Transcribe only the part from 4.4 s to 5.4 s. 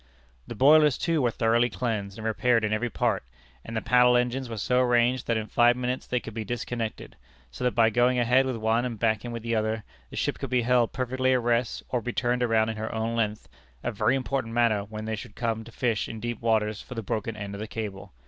were so arranged that